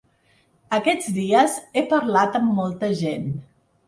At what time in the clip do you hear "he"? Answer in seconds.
1.73-1.83